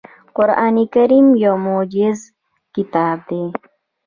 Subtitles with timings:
[0.37, 2.19] قرآن کریم یو معجز
[2.75, 3.43] کتاب دی.